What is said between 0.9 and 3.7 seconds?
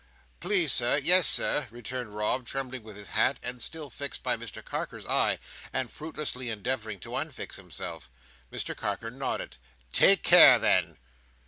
yes, Sir," returned Rob, tumbling with his hat, and